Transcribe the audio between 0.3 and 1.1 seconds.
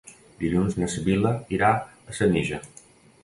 Dilluns na